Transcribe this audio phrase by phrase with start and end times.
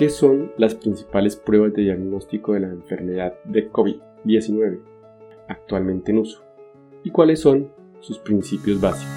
[0.00, 4.80] ¿Qué son las principales pruebas de diagnóstico de la enfermedad de COVID-19
[5.46, 6.42] actualmente en uso?
[7.04, 9.12] ¿Y cuáles son sus principios básicos?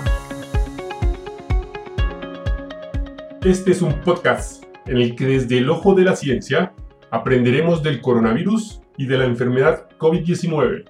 [3.45, 6.73] Este es un podcast en el que desde el ojo de la ciencia
[7.11, 10.83] aprenderemos del coronavirus y de la enfermedad COVID-19.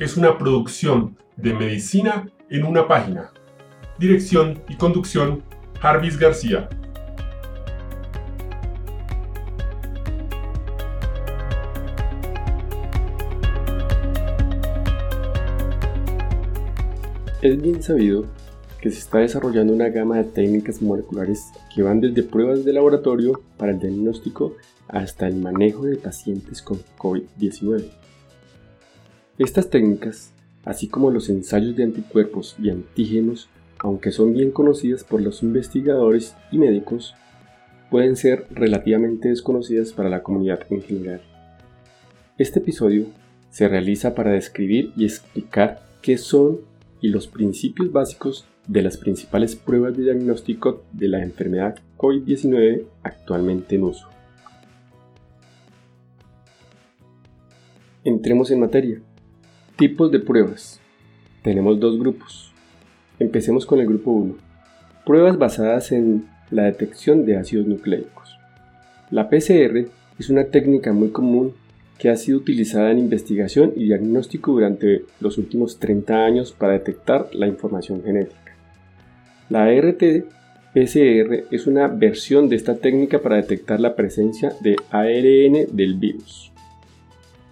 [0.00, 3.32] Es una producción de medicina en una página.
[3.98, 5.42] Dirección y conducción,
[5.80, 6.68] Jarvis García.
[17.44, 18.24] Es bien sabido
[18.80, 23.42] que se está desarrollando una gama de técnicas moleculares que van desde pruebas de laboratorio
[23.58, 24.56] para el diagnóstico
[24.88, 27.84] hasta el manejo de pacientes con COVID-19.
[29.36, 30.32] Estas técnicas,
[30.64, 36.34] así como los ensayos de anticuerpos y antígenos, aunque son bien conocidas por los investigadores
[36.50, 37.14] y médicos,
[37.90, 41.20] pueden ser relativamente desconocidas para la comunidad en general.
[42.38, 43.04] Este episodio
[43.50, 46.72] se realiza para describir y explicar qué son
[47.04, 53.74] y los principios básicos de las principales pruebas de diagnóstico de la enfermedad COVID-19 actualmente
[53.74, 54.08] en uso.
[58.04, 59.02] Entremos en materia.
[59.76, 60.80] Tipos de pruebas.
[61.42, 62.54] Tenemos dos grupos.
[63.18, 64.36] Empecemos con el grupo 1.
[65.04, 68.38] Pruebas basadas en la detección de ácidos nucleicos.
[69.10, 71.52] La PCR es una técnica muy común
[71.98, 77.28] que ha sido utilizada en investigación y diagnóstico durante los últimos 30 años para detectar
[77.32, 78.56] la información genética.
[79.48, 85.94] La RT-PCR es una versión de esta técnica para detectar la presencia de ARN del
[85.94, 86.50] virus.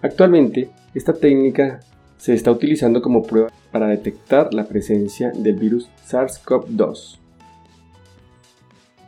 [0.01, 1.79] Actualmente, esta técnica
[2.17, 7.19] se está utilizando como prueba para detectar la presencia del virus SARS-CoV-2.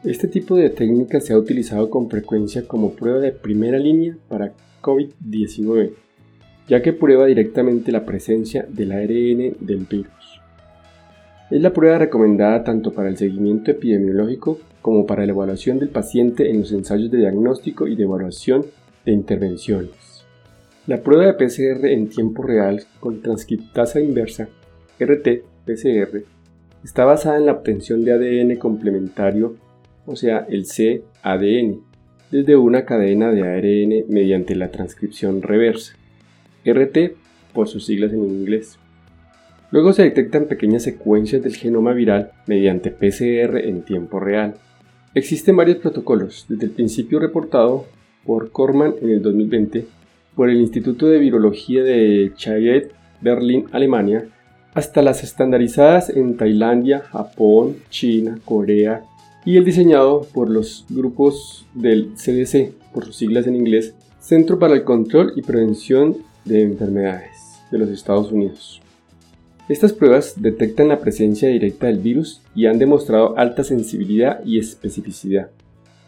[0.03, 4.53] Este tipo de técnica se ha utilizado con frecuencia como prueba de primera línea para
[4.86, 5.94] COVID-19,
[6.67, 10.42] ya que prueba directamente la presencia del ARN del virus.
[11.49, 16.52] Es la prueba recomendada tanto para el seguimiento epidemiológico como para la evaluación del paciente
[16.52, 18.65] en los ensayos de diagnóstico y de evaluación
[19.05, 20.26] de intervenciones.
[20.86, 24.49] La prueba de PCR en tiempo real con transcriptasa inversa,
[24.99, 26.23] RT-PCR,
[26.83, 29.55] está basada en la obtención de ADN complementario,
[30.05, 30.65] o sea, el
[31.23, 31.82] cADN,
[32.31, 35.95] desde una cadena de ARN mediante la transcripción reversa,
[36.65, 37.15] RT
[37.53, 38.77] por sus siglas en inglés.
[39.71, 44.55] Luego se detectan pequeñas secuencias del genoma viral mediante PCR en tiempo real.
[45.14, 47.85] Existen varios protocolos, desde el principio reportado
[48.25, 49.85] por Corman en el 2020
[50.35, 52.91] por el Instituto de Virología de Chayet,
[53.21, 54.25] Berlín, Alemania,
[54.73, 59.03] hasta las estandarizadas en Tailandia, Japón, China, Corea,
[59.45, 64.73] y el diseñado por los grupos del CDC, por sus siglas en inglés, Centro para
[64.73, 68.82] el Control y Prevención de Enfermedades de los Estados Unidos.
[69.70, 75.50] Estas pruebas detectan la presencia directa del virus y han demostrado alta sensibilidad y especificidad.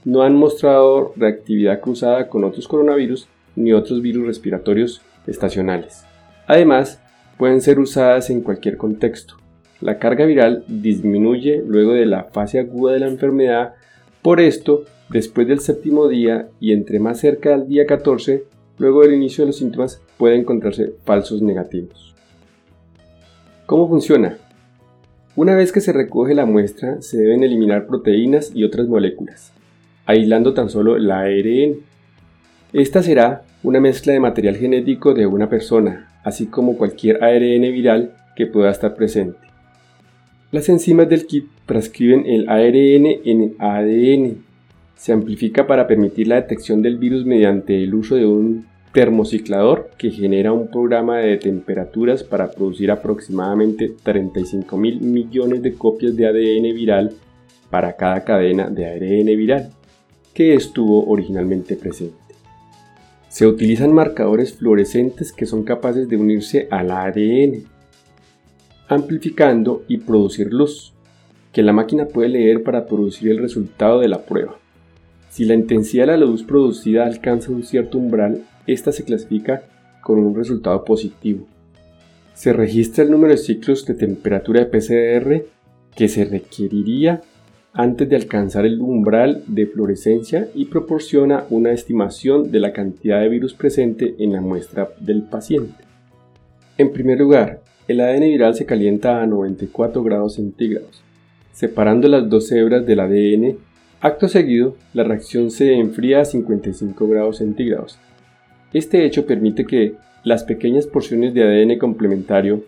[0.03, 6.05] No han mostrado reactividad cruzada con otros coronavirus ni otros virus respiratorios estacionales.
[6.47, 7.01] Además,
[7.37, 9.37] pueden ser usadas en cualquier contexto,
[9.81, 13.73] la carga viral disminuye luego de la fase aguda de la enfermedad,
[14.21, 18.43] por esto, después del séptimo día y entre más cerca del día 14,
[18.79, 22.15] luego del inicio de los síntomas, puede encontrarse falsos negativos.
[23.65, 24.37] ¿Cómo funciona?
[25.35, 29.53] Una vez que se recoge la muestra, se deben eliminar proteínas y otras moléculas,
[30.05, 31.75] aislando tan solo el ARN.
[32.73, 38.15] Esta será una mezcla de material genético de una persona, así como cualquier ARN viral
[38.35, 39.46] que pueda estar presente.
[40.49, 44.45] Las enzimas del kit transcriben el ARN en ADN.
[44.95, 50.09] Se amplifica para permitir la detección del virus mediante el uso de un termociclador que
[50.09, 56.73] genera un programa de temperaturas para producir aproximadamente 35 mil millones de copias de ADN
[56.73, 57.11] viral
[57.69, 59.71] para cada cadena de ARN viral
[60.33, 62.15] que estuvo originalmente presente.
[63.27, 67.65] Se utilizan marcadores fluorescentes que son capaces de unirse al ADN
[68.87, 70.93] amplificando y producir luz,
[71.51, 74.57] que la máquina puede leer para producir el resultado de la prueba.
[75.29, 79.63] Si la intensidad de la luz producida alcanza un cierto umbral, esta se clasifica
[80.01, 81.47] con un resultado positivo.
[82.33, 85.45] Se registra el número de ciclos de temperatura de PCR
[85.95, 87.21] que se requeriría
[87.73, 93.29] antes de alcanzar el umbral de fluorescencia y proporciona una estimación de la cantidad de
[93.29, 95.83] virus presente en la muestra del paciente.
[96.77, 101.01] En primer lugar, el ADN viral se calienta a 94 grados centígrados,
[101.53, 103.57] separando las dos hebras del ADN
[103.99, 107.97] Acto seguido, la reacción se enfría a 55 grados centígrados.
[108.71, 112.63] Este hecho permite que las pequeñas porciones de ADN complementario,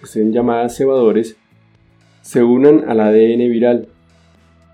[0.00, 1.36] que son llamadas cebadores,
[2.22, 3.86] se unan al ADN viral.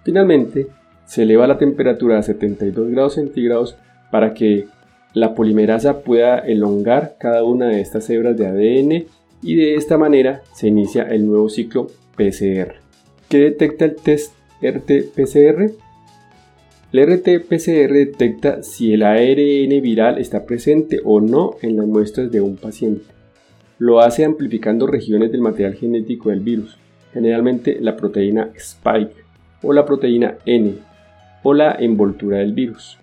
[0.03, 0.69] Finalmente,
[1.05, 3.77] se eleva la temperatura a 72 grados centígrados
[4.11, 4.69] para que
[5.13, 9.05] la polimerasa pueda elongar cada una de estas hebras de ADN
[9.43, 12.75] y de esta manera se inicia el nuevo ciclo PCR.
[13.29, 15.73] ¿Qué detecta el test RT-PCR?
[16.93, 22.41] El RT-PCR detecta si el ARN viral está presente o no en las muestras de
[22.41, 23.05] un paciente.
[23.79, 26.77] Lo hace amplificando regiones del material genético del virus,
[27.13, 29.15] generalmente la proteína Spike
[29.63, 30.75] o la proteína N
[31.43, 32.99] o la envoltura del virus.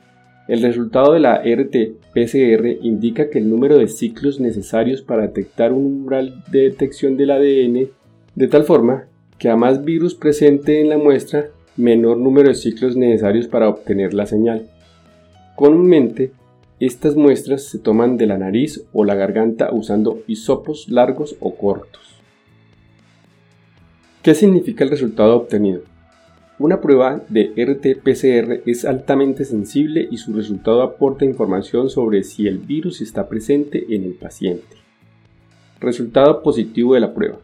[0.47, 5.85] El resultado de la RT-PCR indica que el número de ciclos necesarios para detectar un
[5.85, 7.89] umbral de detección del ADN,
[8.35, 9.07] de tal forma
[9.37, 14.13] que a más virus presente en la muestra, menor número de ciclos necesarios para obtener
[14.13, 14.67] la señal.
[15.55, 16.31] Comúnmente,
[16.79, 22.21] estas muestras se toman de la nariz o la garganta usando hisopos largos o cortos.
[24.21, 25.81] ¿Qué significa el resultado obtenido?
[26.59, 32.57] Una prueba de RT-PCR es altamente sensible y su resultado aporta información sobre si el
[32.57, 34.75] virus está presente en el paciente.
[35.79, 37.37] Resultado positivo de la prueba.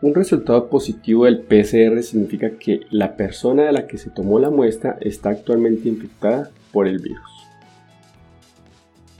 [0.00, 4.50] Un resultado positivo del PCR significa que la persona de la que se tomó la
[4.50, 7.48] muestra está actualmente infectada por el virus.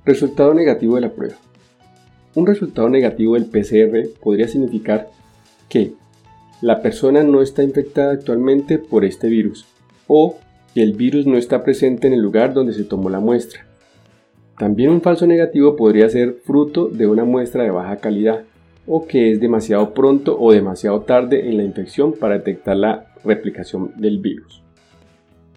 [0.04, 1.34] Resultado negativo de la prueba.
[2.36, 5.10] Un resultado negativo del PCR podría significar
[5.68, 5.94] que
[6.60, 9.66] la persona no está infectada actualmente por este virus
[10.06, 10.36] o
[10.74, 13.66] el virus no está presente en el lugar donde se tomó la muestra.
[14.58, 18.42] También un falso negativo podría ser fruto de una muestra de baja calidad
[18.86, 23.92] o que es demasiado pronto o demasiado tarde en la infección para detectar la replicación
[23.96, 24.62] del virus.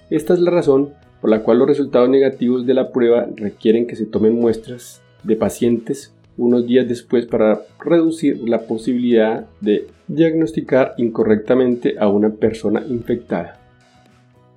[0.09, 3.95] Esta es la razón por la cual los resultados negativos de la prueba requieren que
[3.95, 11.95] se tomen muestras de pacientes unos días después para reducir la posibilidad de diagnosticar incorrectamente
[11.99, 13.59] a una persona infectada.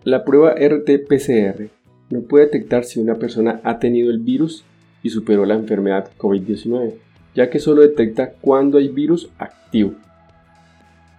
[0.05, 1.71] La prueba RT-PCR
[2.11, 4.65] no puede detectar si una persona ha tenido el virus
[5.03, 6.95] y superó la enfermedad COVID-19,
[7.35, 9.95] ya que solo detecta cuando hay virus activo.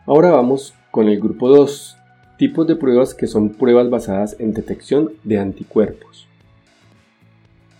[0.06, 1.98] Ahora vamos con el grupo 2,
[2.38, 6.28] tipos de pruebas que son pruebas basadas en detección de anticuerpos.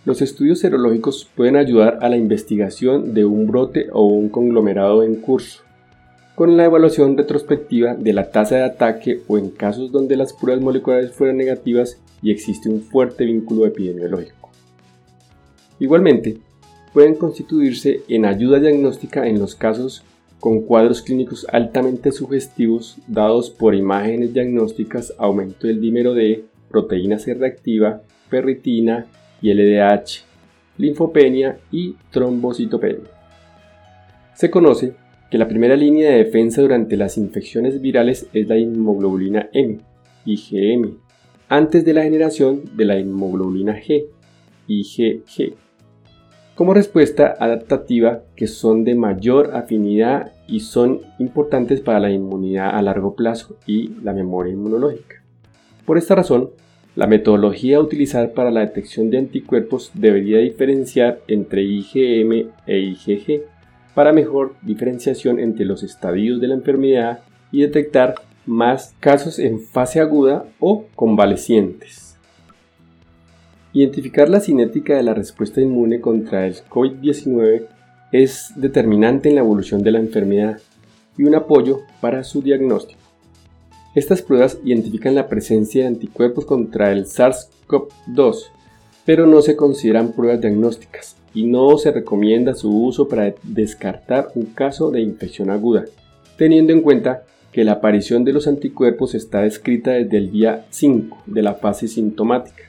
[0.06, 5.16] Los estudios serológicos pueden ayudar a la investigación de un brote o un conglomerado en
[5.16, 5.64] curso,
[6.36, 10.62] con la evaluación retrospectiva de la tasa de ataque o en casos donde las pruebas
[10.62, 14.50] moleculares fueran negativas y existe un fuerte vínculo epidemiológico.
[15.80, 16.38] Igualmente,
[16.92, 20.04] pueden constituirse en ayuda diagnóstica en los casos
[20.38, 27.34] con cuadros clínicos altamente sugestivos dados por imágenes diagnósticas aumento del dímero D, proteína C
[27.34, 29.06] reactiva, ferritina,
[29.40, 30.24] y LDH,
[30.78, 33.10] linfopenia y trombocitopenia.
[34.34, 34.94] Se conoce
[35.30, 39.78] que la primera línea de defensa durante las infecciones virales es la inmunoglobulina M,
[40.24, 40.98] IgM,
[41.48, 44.06] antes de la generación de la inmunoglobulina G,
[44.66, 45.54] IgG,
[46.54, 52.82] como respuesta adaptativa que son de mayor afinidad y son importantes para la inmunidad a
[52.82, 55.22] largo plazo y la memoria inmunológica.
[55.84, 56.50] Por esta razón,
[56.96, 63.42] la metodología a utilizar para la detección de anticuerpos debería diferenciar entre IgM e IgG
[63.94, 67.20] para mejor diferenciación entre los estadios de la enfermedad
[67.52, 68.14] y detectar
[68.46, 72.16] más casos en fase aguda o convalecientes.
[73.74, 77.66] Identificar la cinética de la respuesta inmune contra el COVID-19
[78.10, 80.60] es determinante en la evolución de la enfermedad
[81.18, 83.05] y un apoyo para su diagnóstico.
[83.96, 88.50] Estas pruebas identifican la presencia de anticuerpos contra el SARS-CoV-2,
[89.06, 94.44] pero no se consideran pruebas diagnósticas y no se recomienda su uso para descartar un
[94.44, 95.86] caso de infección aguda,
[96.36, 97.22] teniendo en cuenta
[97.52, 101.88] que la aparición de los anticuerpos está descrita desde el día 5 de la fase
[101.88, 102.64] sintomática,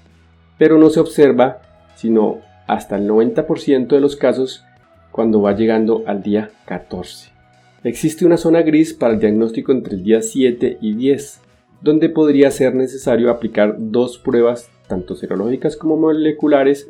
[0.57, 1.61] pero no se observa
[1.97, 4.63] sino hasta el 90% de los casos
[5.11, 7.36] cuando va llegando al día 14.
[7.83, 11.41] Existe una zona gris para el diagnóstico entre el día 7 y 10,
[11.81, 16.89] donde podría ser necesario aplicar dos pruebas, tanto serológicas como moleculares,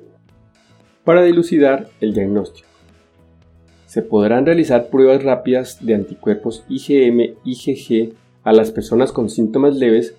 [1.03, 2.67] para dilucidar el diagnóstico.
[3.85, 8.13] Se podrán realizar pruebas rápidas de anticuerpos IgM, IgG
[8.43, 10.15] a las personas con síntomas leves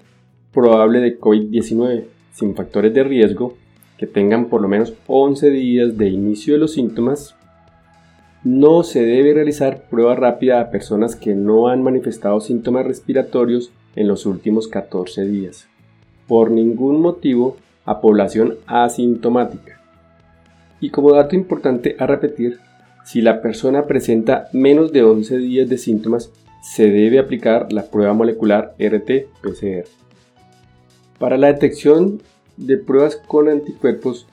[0.52, 3.56] probable de COVID-19, sin factores de riesgo,
[3.96, 7.37] que tengan por lo menos 11 días de inicio de los síntomas
[8.44, 14.06] no se debe realizar prueba rápida a personas que no han manifestado síntomas respiratorios en
[14.06, 15.68] los últimos 14 días.
[16.28, 19.80] por ningún motivo a población asintomática.
[20.78, 22.58] Y como dato importante a repetir,
[23.02, 26.30] si la persona presenta menos de 11 días de síntomas,
[26.62, 29.86] se debe aplicar la prueba molecular RT-PCR.
[31.18, 32.20] Para la detección
[32.58, 34.26] de pruebas con anticuerpos,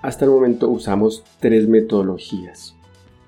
[0.00, 2.76] hasta el momento usamos tres metodologías.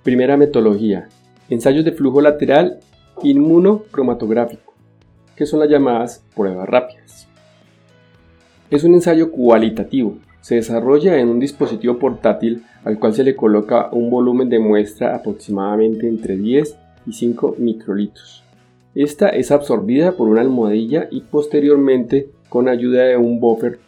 [0.05, 1.09] Primera metodología,
[1.49, 2.79] ensayos de flujo lateral
[3.23, 4.75] inmunocromatográfico,
[5.35, 7.27] que son las llamadas pruebas rápidas.
[8.69, 13.89] Es un ensayo cualitativo, se desarrolla en un dispositivo portátil al cual se le coloca
[13.93, 18.45] un volumen de muestra aproximadamente entre 10 y 5 microlitros.
[18.95, 23.79] Esta es absorbida por una almohadilla y posteriormente con ayuda de un buffer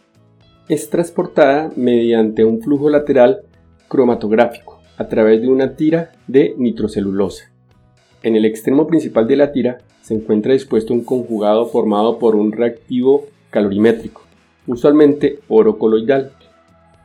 [0.67, 3.41] es transportada mediante un flujo lateral
[3.87, 7.51] cromatográfico a través de una tira de nitrocelulosa.
[8.23, 12.51] En el extremo principal de la tira se encuentra dispuesto un conjugado formado por un
[12.51, 14.23] reactivo calorimétrico,
[14.65, 16.31] usualmente oro coloidal,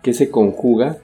[0.03, 0.99] que se conjuga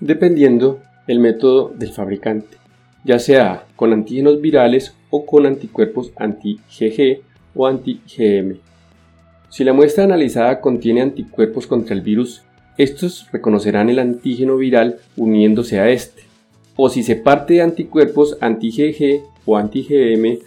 [0.00, 2.56] dependiendo el método del fabricante,
[3.04, 7.20] ya sea con antígenos virales o con anticuerpos anti-GG
[7.54, 8.58] o anti-GM.
[9.48, 12.42] Si la muestra analizada contiene anticuerpos contra el virus,
[12.82, 16.22] estos reconocerán el antígeno viral uniéndose a este.
[16.76, 20.38] O si se parte de anticuerpos anti-GG o anti-GM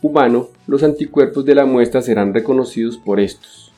[0.00, 3.72] humano, los anticuerpos de la muestra serán reconocidos por estos.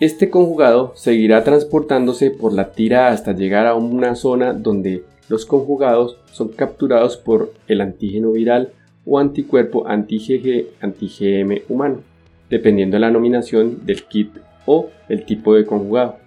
[0.00, 6.16] Este conjugado seguirá transportándose por la tira hasta llegar a una zona donde los conjugados
[6.32, 8.72] son capturados por el antígeno viral
[9.04, 12.00] o anticuerpo anti-GG anti-GM humano,
[12.48, 14.30] dependiendo de la nominación del kit
[14.64, 16.23] o el tipo de conjugado.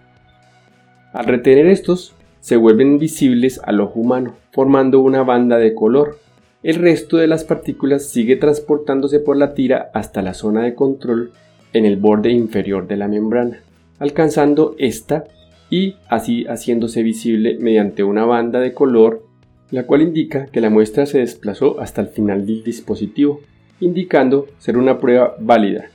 [1.13, 6.17] Al retener estos, se vuelven visibles al ojo humano, formando una banda de color.
[6.63, 11.31] El resto de las partículas sigue transportándose por la tira hasta la zona de control
[11.73, 13.59] en el borde inferior de la membrana,
[13.99, 15.25] alcanzando esta
[15.69, 19.23] y así haciéndose visible mediante una banda de color,
[19.71, 23.41] la cual indica que la muestra se desplazó hasta el final del dispositivo,
[23.79, 25.89] indicando ser una prueba válida.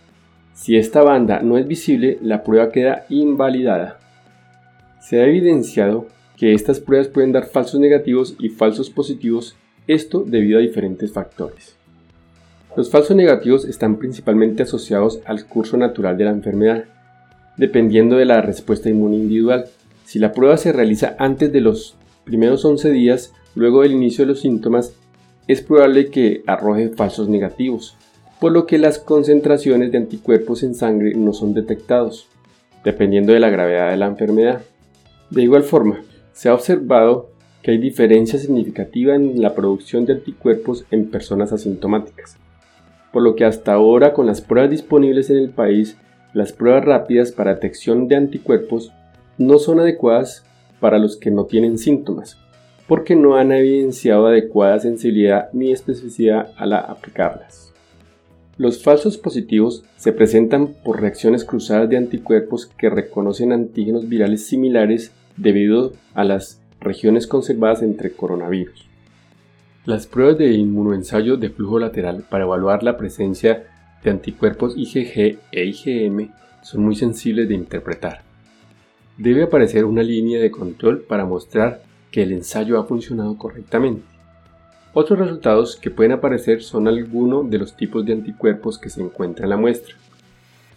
[0.55, 4.02] Si esta banda no es visible, la prueba queda invalidada.
[5.03, 6.07] Se ha evidenciado
[6.37, 9.57] que estas pruebas pueden dar falsos negativos y falsos positivos,
[9.89, 11.75] esto debido a diferentes factores.
[12.77, 16.85] Los falsos negativos están principalmente asociados al curso natural de la enfermedad,
[17.57, 19.65] dependiendo de la respuesta inmune individual.
[20.05, 24.31] Si la prueba se realiza antes de los primeros 11 días, luego del inicio de
[24.31, 24.95] los síntomas,
[25.49, 27.97] es probable que arroje falsos negativos,
[28.41, 32.29] por lo que las concentraciones de anticuerpos en sangre no son detectados,
[32.85, 34.63] dependiendo de la gravedad de la enfermedad.
[35.33, 37.31] De igual forma, se ha observado
[37.63, 42.37] que hay diferencia significativa en la producción de anticuerpos en personas asintomáticas
[43.13, 45.97] por lo que hasta ahora con las pruebas disponibles en el país,
[46.33, 48.91] las pruebas rápidas para detección de anticuerpos
[49.37, 50.45] no son adecuadas
[50.81, 52.39] para los que no tienen síntomas,
[52.89, 57.73] porque no han evidenciado adecuada sensibilidad ni especificidad al aplicarlas.
[58.57, 65.13] Los falsos positivos se presentan por reacciones cruzadas de anticuerpos que reconocen antígenos virales similares
[65.37, 68.87] debido a las regiones conservadas entre coronavirus.
[69.85, 73.67] Las pruebas de inmunoensayo de flujo lateral para evaluar la presencia
[74.05, 76.31] de anticuerpos IgG e IgM
[76.63, 78.23] son muy sensibles de interpretar.
[79.19, 84.03] Debe aparecer una línea de control para mostrar que el ensayo ha funcionado correctamente.
[84.95, 89.47] Otros resultados que pueden aparecer son algunos de los tipos de anticuerpos que se encuentran
[89.47, 89.95] en la muestra,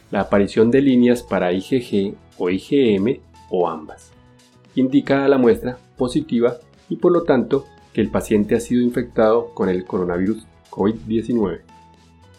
[0.09, 3.19] la aparición de líneas para IgG o IgM
[3.50, 4.14] o ambas.
[4.75, 6.58] Indica a la muestra positiva
[6.89, 11.62] y por lo tanto que el paciente ha sido infectado con el coronavirus COVID-19.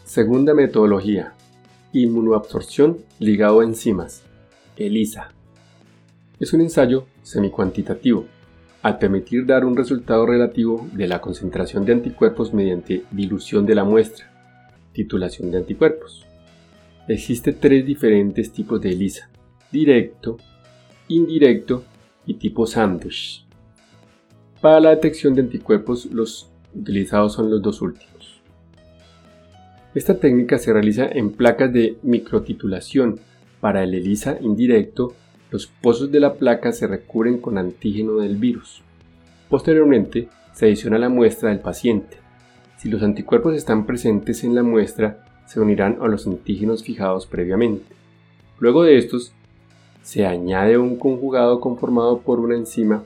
[0.04, 1.32] Segunda metodología.
[1.92, 4.22] Inmunoabsorción ligado a enzimas.
[4.76, 5.30] ELISA.
[6.38, 8.26] Es un ensayo semicuantitativo,
[8.82, 13.84] al permitir dar un resultado relativo de la concentración de anticuerpos mediante dilución de la
[13.84, 14.30] muestra,
[14.92, 16.26] titulación de anticuerpos.
[17.08, 19.30] Existen tres diferentes tipos de ELISA,
[19.72, 20.36] directo,
[21.08, 21.84] indirecto
[22.26, 23.44] y tipo sandwich.
[24.60, 28.42] Para la detección de anticuerpos los utilizados son los dos últimos.
[29.94, 33.18] Esta técnica se realiza en placas de microtitulación.
[33.60, 35.14] Para el ELISA indirecto,
[35.50, 38.82] los pozos de la placa se recubren con antígeno del virus.
[39.48, 42.18] Posteriormente, se adiciona la muestra del paciente.
[42.76, 47.86] Si los anticuerpos están presentes en la muestra, se unirán a los antígenos fijados previamente.
[48.58, 49.32] Luego de estos,
[50.06, 53.02] se añade un conjugado conformado por una enzima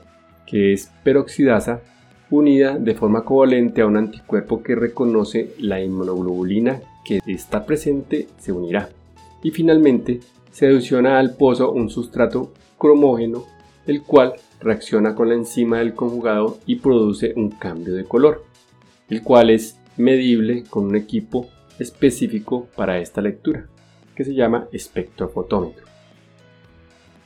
[0.47, 1.81] que es peroxidasa,
[2.31, 8.53] unida de forma covalente a un anticuerpo que reconoce la inmunoglobulina que está presente se
[8.53, 8.91] unirá.
[9.43, 10.21] Y finalmente
[10.53, 13.45] se adiciona al pozo un sustrato cromógeno,
[13.87, 18.45] el cual reacciona con la enzima del conjugado y produce un cambio de color,
[19.09, 23.69] el cual es medible con un equipo específico para esta lectura,
[24.15, 25.91] que se llama espectrofotómetro.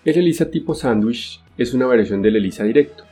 [0.04, 3.04] El ELISA tipo sándwich es una variación del ELISA directo.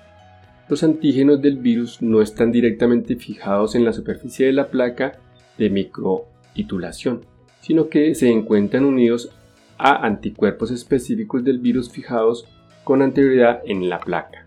[0.68, 5.18] Los antígenos del virus no están directamente fijados en la superficie de la placa
[5.56, 7.22] de microtitulación,
[7.62, 9.30] sino que se encuentran unidos
[9.78, 12.46] a anticuerpos específicos del virus fijados
[12.84, 14.46] con anterioridad en la placa.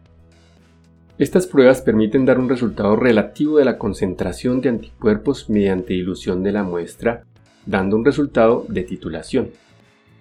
[1.17, 6.51] Estas pruebas permiten dar un resultado relativo de la concentración de anticuerpos mediante dilución de
[6.51, 7.23] la muestra,
[7.65, 9.49] dando un resultado de titulación.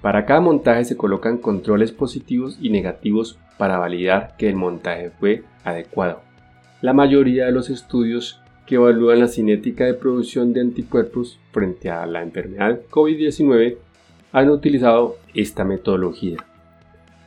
[0.04, 5.44] Para cada montaje se colocan controles positivos y negativos para validar que el montaje fue
[5.64, 6.20] adecuado.
[6.82, 12.04] La mayoría de los estudios que evalúan la cinética de producción de anticuerpos frente a
[12.04, 13.78] la enfermedad COVID-19
[14.32, 16.37] han utilizado esta metodología,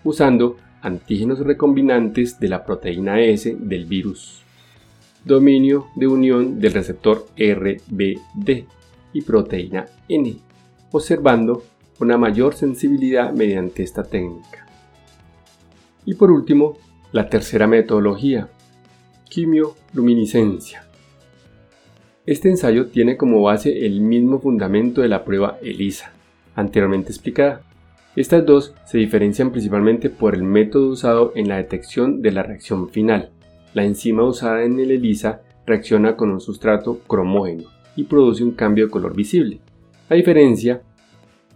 [0.03, 4.43] usando antígenos recombinantes de la proteína S del virus,
[5.25, 8.65] dominio de unión del receptor RBD
[9.13, 10.37] y proteína N,
[10.91, 11.63] observando
[11.99, 14.65] una mayor sensibilidad mediante esta técnica.
[16.05, 16.77] Y por último,
[17.11, 18.49] la tercera metodología,
[19.29, 20.83] quimioluminiscencia.
[22.25, 26.11] Este ensayo tiene como base el mismo fundamento de la prueba ELISA,
[26.55, 27.61] anteriormente explicada.
[28.15, 32.89] Estas dos se diferencian principalmente por el método usado en la detección de la reacción
[32.89, 33.31] final.
[33.73, 37.63] La enzima usada en el ELISA reacciona con un sustrato cromógeno
[37.95, 39.59] y produce un cambio de color visible.
[40.09, 40.81] A diferencia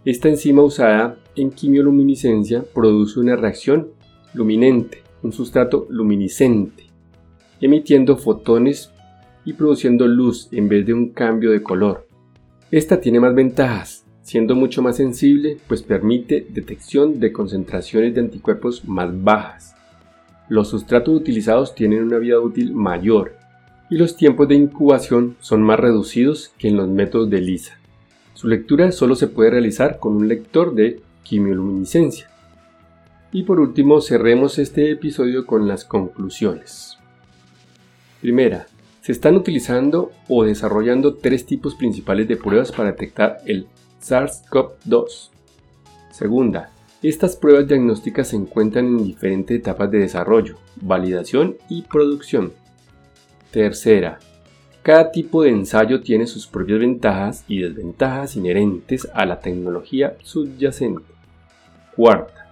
[0.04, 3.90] esta enzima usada en quimioluminiscencia produce una reacción
[4.34, 6.86] luminente, un sustrato luminiscente,
[7.60, 8.90] emitiendo fotones
[9.44, 12.08] y produciendo luz en vez de un cambio de color.
[12.72, 18.84] Esta tiene más ventajas, siendo mucho más sensible, pues permite detección de concentraciones de anticuerpos
[18.84, 19.76] más bajas.
[20.48, 23.36] Los sustratos utilizados tienen una vida útil mayor
[23.88, 27.81] y los tiempos de incubación son más reducidos que en los métodos de ELISA.
[28.34, 32.28] Su lectura solo se puede realizar con un lector de quimioluminiscencia.
[33.30, 36.98] Y por último, cerremos este episodio con las conclusiones.
[38.20, 38.66] Primera,
[39.00, 43.66] se están utilizando o desarrollando tres tipos principales de pruebas para detectar el
[44.00, 45.30] SARS-CoV-2.
[46.12, 46.70] Segunda,
[47.02, 52.52] estas pruebas diagnósticas se encuentran en diferentes etapas de desarrollo, validación y producción.
[53.50, 54.20] Tercera,
[54.82, 61.04] cada tipo de ensayo tiene sus propias ventajas y desventajas inherentes a la tecnología subyacente.
[61.94, 62.50] Cuarta,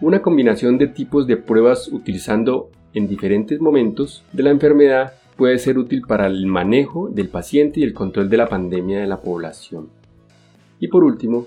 [0.00, 5.76] una combinación de tipos de pruebas utilizando en diferentes momentos de la enfermedad puede ser
[5.76, 9.88] útil para el manejo del paciente y el control de la pandemia de la población.
[10.78, 11.46] Y por último,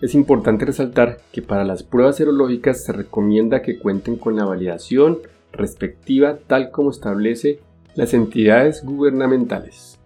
[0.00, 5.18] es importante resaltar que para las pruebas serológicas se recomienda que cuenten con la validación
[5.52, 7.60] respectiva tal como establece
[7.94, 9.98] las entidades gubernamentales.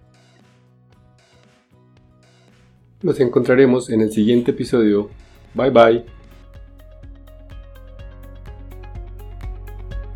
[3.03, 5.11] Nos encontraremos en el siguiente episodio.
[5.55, 6.05] Bye bye.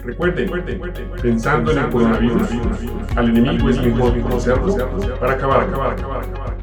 [0.03, 0.51] Recuerden,
[1.21, 2.49] pensando en el coronavirus,
[3.17, 4.75] al enemigo es mejor conocerlo
[5.21, 6.60] para acabar, acabar, acabar, acabar.